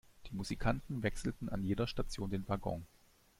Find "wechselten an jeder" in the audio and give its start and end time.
1.03-1.85